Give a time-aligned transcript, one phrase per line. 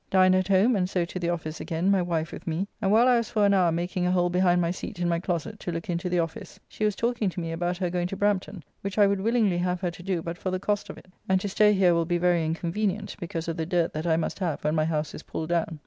[0.09, 3.07] Dined at home, and so to the office again, my wife with me, and while
[3.07, 5.71] I was for an hour making a hole behind my seat in my closet to
[5.71, 8.97] look into the office, she was talking to me about her going to Brampton, which
[8.97, 11.47] I would willingly have her to do but for the cost of it, and to
[11.47, 14.73] stay here will be very inconvenient because of the dirt that I must have when
[14.73, 15.79] my house is pulled down.